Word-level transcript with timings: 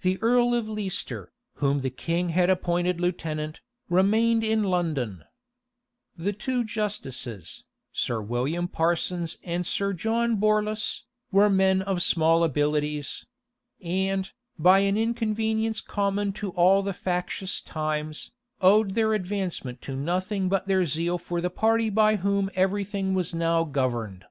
The 0.00 0.18
earl 0.20 0.56
of 0.56 0.68
Leicester, 0.68 1.30
whom 1.62 1.78
the 1.82 1.90
king 1.90 2.30
had 2.30 2.50
appointed 2.50 3.00
lieutenant, 3.00 3.60
remained 3.88 4.42
in 4.42 4.64
London, 4.64 5.22
The 6.16 6.32
two 6.32 6.64
justices, 6.64 7.62
Sir 7.92 8.20
William 8.20 8.66
Parsons 8.66 9.38
and 9.44 9.64
Sir 9.64 9.92
John 9.92 10.34
Borlace, 10.36 11.02
were 11.30 11.48
men 11.48 11.80
of 11.80 12.02
small 12.02 12.42
abilities; 12.42 13.24
and, 13.80 14.32
by 14.58 14.80
an 14.80 14.96
inconvenience 14.96 15.80
common 15.80 16.32
to 16.32 16.50
all 16.50 16.82
factious 16.92 17.60
times, 17.60 18.32
owed 18.60 18.94
their 18.96 19.14
advancement 19.14 19.80
to 19.82 19.94
nothing 19.94 20.48
but 20.48 20.66
their 20.66 20.84
zeal 20.84 21.18
for 21.18 21.40
the 21.40 21.50
party 21.50 21.88
by 21.88 22.16
whom 22.16 22.50
every 22.56 22.82
thing 22.82 23.14
was 23.14 23.32
now 23.32 23.62
governed. 23.62 24.24